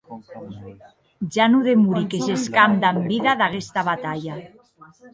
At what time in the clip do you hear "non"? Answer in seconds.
1.51-1.65